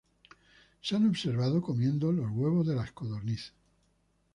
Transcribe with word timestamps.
Se 0.81 0.95
han 0.95 1.07
observado 1.07 1.61
comiendo 1.61 2.11
los 2.11 2.31
huevos 2.31 2.65
de 2.65 2.73
la 2.73 2.87
codorniz. 2.91 3.53